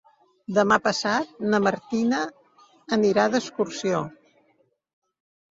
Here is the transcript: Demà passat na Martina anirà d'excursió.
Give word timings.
Demà 0.57 0.77
passat 0.85 1.35
na 1.51 1.59
Martina 1.65 2.23
anirà 2.99 3.27
d'excursió. 3.35 4.03